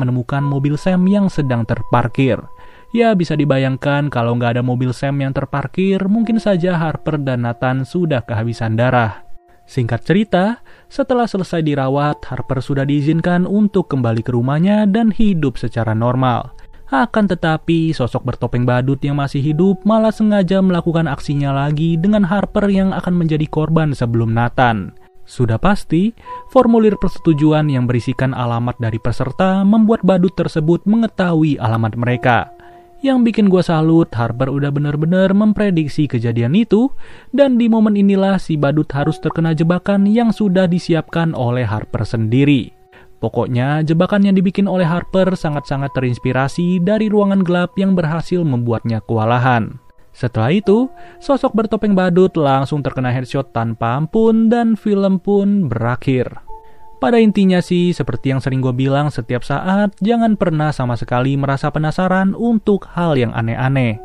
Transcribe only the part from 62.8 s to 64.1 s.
hal yang aneh-aneh.